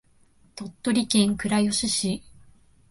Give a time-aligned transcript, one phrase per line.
[0.55, 2.23] 鳥取県倉吉市